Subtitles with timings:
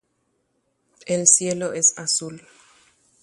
[1.11, 2.35] Arapy hovy